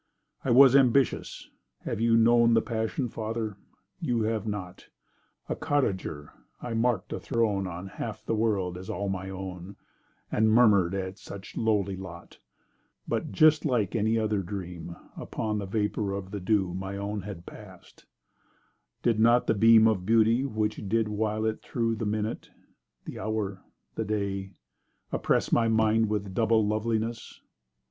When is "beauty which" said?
20.03-20.77